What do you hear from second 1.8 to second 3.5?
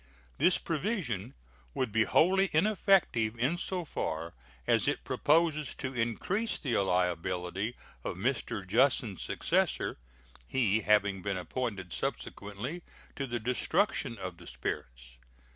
be wholly ineffective